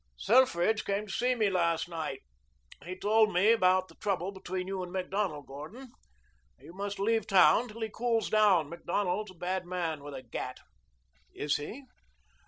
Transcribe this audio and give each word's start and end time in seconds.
"Selfridge 0.17 0.83
came 0.83 1.05
to 1.05 1.13
see 1.13 1.35
me 1.35 1.51
last 1.51 1.87
night. 1.87 2.23
He 2.83 2.97
told 2.97 3.31
me 3.31 3.51
about 3.51 3.87
the 3.87 3.93
trouble 3.93 4.31
between 4.31 4.65
you 4.65 4.81
and 4.81 4.91
Macdonald, 4.91 5.45
Gordon. 5.45 5.89
You 6.57 6.73
must 6.73 6.97
leave 6.97 7.27
town 7.27 7.67
till 7.67 7.81
he 7.81 7.89
cools 7.93 8.27
down. 8.31 8.67
Macdonald 8.67 9.29
is 9.29 9.35
a 9.35 9.37
bad 9.37 9.63
man 9.67 10.03
with 10.03 10.15
a 10.15 10.23
gat." 10.23 10.57
"Is 11.35 11.57
he?" 11.57 11.83